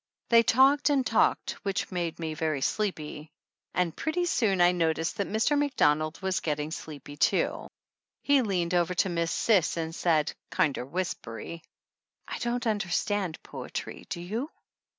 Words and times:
They 0.29 0.41
talked 0.41 0.89
and 0.89 1.05
talked, 1.05 1.51
which 1.63 1.91
made 1.91 2.17
me 2.17 2.33
very 2.33 2.61
sleepy 2.61 3.29
and 3.75 3.95
pretty 3.95 4.25
soon 4.25 4.59
I 4.59 4.71
noticed 4.71 5.17
that 5.17 5.27
Mr. 5.29 5.55
Macdonald 5.55 6.19
was 6.23 6.39
getting 6.39 6.71
sleepy 6.71 7.15
too. 7.17 7.67
He 8.23 8.41
leaned 8.41 8.73
over 8.73 8.95
to 8.95 9.09
Miss 9.09 9.29
Cis 9.31 9.77
and 9.77 9.93
said, 9.93 10.33
kinder 10.49 10.87
whispery: 10.87 11.61
"I 12.27 12.39
don't 12.39 12.65
understand 12.65 13.43
poetry, 13.43 14.07
do 14.09 14.21
you 14.21 14.49